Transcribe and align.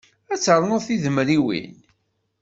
Ad 0.33 0.39
ternuḍ 0.43 0.81
tidemriwin. 0.87 1.75